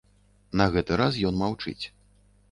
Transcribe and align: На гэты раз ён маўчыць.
На 0.61 0.65
гэты 0.75 0.97
раз 1.01 1.19
ён 1.31 1.37
маўчыць. 1.41 1.85